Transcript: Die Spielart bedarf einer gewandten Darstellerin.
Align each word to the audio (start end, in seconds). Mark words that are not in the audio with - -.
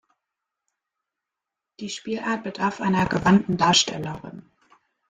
Die 1.79 1.89
Spielart 1.91 2.41
bedarf 2.43 2.81
einer 2.81 3.05
gewandten 3.05 3.57
Darstellerin. 3.57 4.49